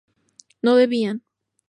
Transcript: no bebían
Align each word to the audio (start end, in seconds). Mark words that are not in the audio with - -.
no 0.63 0.73
bebían 0.73 1.21